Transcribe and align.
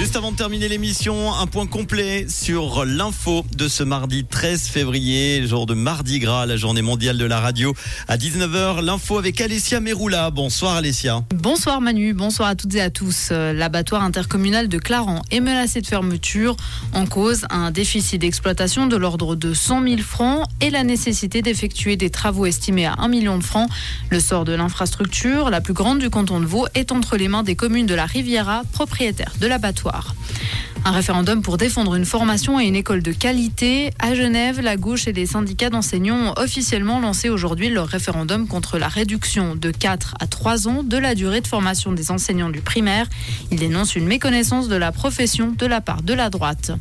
Juste 0.00 0.16
avant 0.16 0.32
de 0.32 0.36
terminer 0.38 0.66
l'émission, 0.66 1.34
un 1.34 1.46
point 1.46 1.66
complet 1.66 2.24
sur 2.26 2.86
l'info 2.86 3.44
de 3.54 3.68
ce 3.68 3.82
mardi 3.82 4.24
13 4.24 4.68
février, 4.68 5.46
jour 5.46 5.66
de 5.66 5.74
Mardi 5.74 6.20
Gras, 6.20 6.46
la 6.46 6.56
journée 6.56 6.80
mondiale 6.80 7.18
de 7.18 7.26
la 7.26 7.38
radio. 7.38 7.74
À 8.08 8.16
19h, 8.16 8.82
l'info 8.82 9.18
avec 9.18 9.42
Alessia 9.42 9.78
Meroula. 9.78 10.30
Bonsoir 10.30 10.76
Alessia. 10.76 11.22
Bonsoir 11.34 11.82
Manu, 11.82 12.14
bonsoir 12.14 12.48
à 12.48 12.54
toutes 12.54 12.74
et 12.76 12.80
à 12.80 12.88
tous. 12.88 13.28
Euh, 13.30 13.52
l'abattoir 13.52 14.02
intercommunal 14.02 14.68
de 14.68 14.78
Clarence 14.78 15.20
est 15.30 15.40
menacé 15.40 15.82
de 15.82 15.86
fermeture. 15.86 16.56
En 16.94 17.04
cause, 17.04 17.44
un 17.50 17.70
déficit 17.70 18.22
d'exploitation 18.22 18.86
de 18.86 18.96
l'ordre 18.96 19.36
de 19.36 19.52
100 19.52 19.86
000 19.86 19.98
francs 19.98 20.48
et 20.62 20.70
la 20.70 20.82
nécessité 20.82 21.42
d'effectuer 21.42 21.96
des 21.96 22.08
travaux 22.08 22.46
estimés 22.46 22.86
à 22.86 22.94
1 23.00 23.08
million 23.08 23.36
de 23.36 23.44
francs. 23.44 23.68
Le 24.08 24.18
sort 24.18 24.46
de 24.46 24.54
l'infrastructure, 24.54 25.50
la 25.50 25.60
plus 25.60 25.74
grande 25.74 25.98
du 25.98 26.08
canton 26.08 26.40
de 26.40 26.46
Vaud, 26.46 26.66
est 26.74 26.90
entre 26.90 27.18
les 27.18 27.28
mains 27.28 27.42
des 27.42 27.54
communes 27.54 27.86
de 27.86 27.94
la 27.94 28.06
Riviera, 28.06 28.62
propriétaires 28.72 29.34
de 29.38 29.46
l'abattoir. 29.46 29.89
Merci. 29.92 30.69
Un 30.84 30.92
référendum 30.92 31.42
pour 31.42 31.58
défendre 31.58 31.94
une 31.94 32.06
formation 32.06 32.58
et 32.58 32.64
une 32.64 32.74
école 32.74 33.02
de 33.02 33.12
qualité. 33.12 33.90
À 33.98 34.14
Genève, 34.14 34.60
la 34.60 34.76
gauche 34.76 35.06
et 35.06 35.12
les 35.12 35.26
syndicats 35.26 35.68
d'enseignants 35.68 36.30
ont 36.30 36.34
officiellement 36.36 37.00
lancé 37.00 37.28
aujourd'hui 37.28 37.68
leur 37.68 37.86
référendum 37.86 38.48
contre 38.48 38.78
la 38.78 38.88
réduction 38.88 39.56
de 39.56 39.70
4 39.70 40.14
à 40.20 40.26
3 40.26 40.68
ans 40.68 40.82
de 40.82 40.96
la 40.96 41.14
durée 41.14 41.42
de 41.42 41.46
formation 41.46 41.92
des 41.92 42.10
enseignants 42.10 42.48
du 42.48 42.60
primaire. 42.60 43.06
Ils 43.50 43.58
dénoncent 43.58 43.94
une 43.94 44.06
méconnaissance 44.06 44.68
de 44.68 44.76
la 44.76 44.90
profession 44.90 45.52
de 45.56 45.66
la 45.66 45.82
part 45.82 46.02
de 46.02 46.14
la 46.14 46.30
droite. 46.30 46.72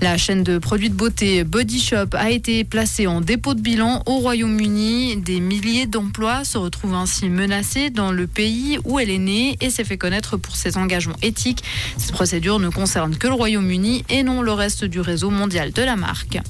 La 0.00 0.16
chaîne 0.16 0.42
de 0.42 0.58
produits 0.58 0.90
de 0.90 0.94
beauté 0.94 1.44
Body 1.44 1.80
Shop 1.80 2.14
a 2.14 2.30
été 2.30 2.64
placée 2.64 3.06
en 3.06 3.20
dépôt 3.20 3.54
de 3.54 3.60
bilan 3.60 4.02
au 4.06 4.18
Royaume-Uni. 4.18 5.16
Des 5.16 5.40
milliers 5.40 5.86
d'emplois 5.86 6.44
se 6.44 6.58
retrouvent 6.58 6.94
ainsi 6.94 7.28
menacés 7.28 7.90
dans 7.90 8.10
le 8.12 8.26
pays 8.26 8.78
où 8.84 8.98
elle 8.98 9.10
est 9.10 9.18
née 9.18 9.56
et 9.60 9.70
s'est 9.70 9.84
fait 9.84 9.98
connaître 9.98 10.36
pour 10.36 10.56
ses 10.56 10.76
engagements 10.76 11.16
éthiques. 11.22 11.62
Cette 11.98 12.12
procédure 12.12 12.58
ne 12.58 12.68
concerne 12.68 13.16
que 13.22 13.28
le 13.28 13.34
Royaume-Uni 13.34 14.04
et 14.08 14.24
non 14.24 14.42
le 14.42 14.50
reste 14.50 14.84
du 14.84 15.00
réseau 15.00 15.30
mondial 15.30 15.70
de 15.70 15.82
la 15.82 15.94
marque. 15.94 16.40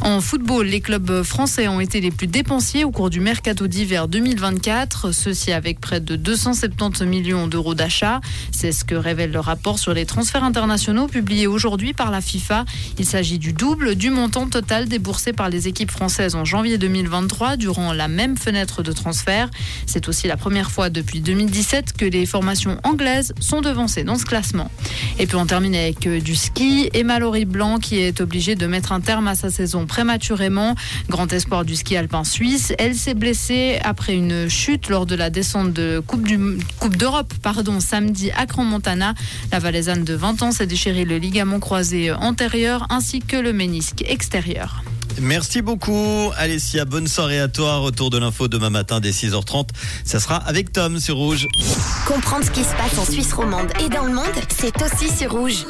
En 0.00 0.20
football, 0.20 0.66
les 0.66 0.80
clubs 0.80 1.22
français 1.22 1.66
ont 1.68 1.80
été 1.80 2.00
les 2.00 2.10
plus 2.10 2.26
dépensiers 2.26 2.84
au 2.84 2.90
cours 2.90 3.10
du 3.10 3.20
mercato 3.20 3.66
d'hiver 3.66 4.06
2024, 4.06 5.12
ceci 5.12 5.50
avec 5.52 5.80
près 5.80 6.00
de 6.00 6.16
270 6.16 7.04
millions 7.04 7.46
d'euros 7.46 7.74
d'achat. 7.74 8.20
C'est 8.50 8.72
ce 8.72 8.84
que 8.84 8.94
révèle 8.94 9.32
le 9.32 9.40
rapport 9.40 9.78
sur 9.78 9.94
les 9.94 10.04
transferts 10.04 10.44
internationaux 10.44 11.06
publié 11.06 11.46
aujourd'hui 11.46 11.94
par 11.94 12.10
la 12.10 12.20
FIFA. 12.20 12.64
Il 12.98 13.06
s'agit 13.06 13.38
du 13.38 13.52
double 13.52 13.94
du 13.94 14.10
montant 14.10 14.46
total 14.46 14.88
déboursé 14.88 15.32
par 15.32 15.48
les 15.48 15.68
équipes 15.68 15.90
françaises 15.90 16.34
en 16.34 16.44
janvier 16.44 16.76
2023 16.76 17.56
durant 17.56 17.92
la 17.92 18.08
même 18.08 18.36
fenêtre 18.36 18.82
de 18.82 18.92
transfert. 18.92 19.48
C'est 19.86 20.08
aussi 20.08 20.28
la 20.28 20.36
première 20.36 20.70
fois 20.70 20.90
depuis 20.90 21.20
2017 21.20 21.94
que 21.94 22.04
les 22.04 22.26
formations 22.26 22.78
anglaises 22.82 23.32
sont 23.40 23.62
devancées 23.62 24.04
dans 24.04 24.16
ce 24.18 24.26
classement. 24.26 24.70
Et 25.18 25.26
puis 25.26 25.36
on 25.36 25.46
termine 25.46 25.74
avec 25.74 26.06
euh, 26.06 26.20
du 26.20 26.34
ski. 26.34 26.90
Emma 26.92 27.18
Laurie 27.18 27.46
Blanc 27.46 27.78
qui 27.78 27.98
est 27.98 28.20
obligée 28.20 28.54
de 28.54 28.66
mettre 28.66 28.92
un 28.92 29.00
terme 29.00 29.28
à 29.28 29.34
sa 29.34 29.50
saison 29.50 29.83
prématurément. 29.84 30.74
Grand 31.08 31.32
espoir 31.32 31.64
du 31.64 31.76
ski 31.76 31.96
alpin 31.96 32.24
suisse. 32.24 32.72
Elle 32.78 32.94
s'est 32.94 33.14
blessée 33.14 33.78
après 33.82 34.14
une 34.14 34.48
chute 34.48 34.88
lors 34.88 35.06
de 35.06 35.14
la 35.14 35.30
descente 35.30 35.72
de 35.72 36.02
Coupe, 36.06 36.26
d'Europe 36.96 37.32
pardon, 37.42 37.80
samedi 37.80 38.30
à 38.32 38.46
Cran-Montana. 38.46 39.14
La 39.52 39.58
Valaisanne 39.58 40.04
de 40.04 40.14
20 40.14 40.42
ans 40.42 40.52
s'est 40.52 40.66
déchiré 40.66 41.04
le 41.04 41.18
ligament 41.18 41.60
croisé 41.60 42.12
antérieur 42.12 42.86
ainsi 42.90 43.20
que 43.20 43.36
le 43.36 43.52
ménisque 43.52 44.02
extérieur. 44.06 44.82
Merci 45.20 45.62
beaucoup 45.62 46.32
Alessia, 46.36 46.84
bonne 46.84 47.06
soirée 47.06 47.40
à 47.40 47.48
toi. 47.48 47.76
Retour 47.76 48.10
de 48.10 48.18
l'info 48.18 48.48
demain 48.48 48.70
matin 48.70 49.00
dès 49.00 49.10
6h30. 49.10 49.68
Ça 50.04 50.18
sera 50.18 50.36
avec 50.36 50.72
Tom 50.72 50.98
sur 50.98 51.16
Rouge. 51.16 51.46
Comprendre 52.06 52.44
ce 52.44 52.50
qui 52.50 52.64
se 52.64 52.74
passe 52.74 52.98
en 52.98 53.04
Suisse 53.04 53.32
romande 53.32 53.68
et 53.84 53.88
dans 53.88 54.04
le 54.04 54.12
monde, 54.12 54.24
c'est 54.48 54.74
aussi 54.82 55.08
sur 55.14 55.32
Rouge. 55.32 55.64